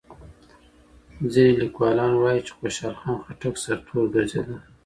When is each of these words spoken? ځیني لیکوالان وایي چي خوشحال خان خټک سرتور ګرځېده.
ځیني 1.31 1.53
لیکوالان 1.61 2.13
وایي 2.17 2.41
چي 2.47 2.51
خوشحال 2.59 2.93
خان 2.99 3.15
خټک 3.25 3.55
سرتور 3.63 4.03
ګرځېده. 4.15 4.55